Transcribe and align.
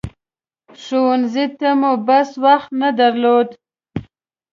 ښوونځي 0.83 1.45
ته 1.59 1.69
مو 1.79 1.91
بس 2.07 2.29
وخت 2.43 2.69
نه 2.81 2.89
درلود. 2.99 3.49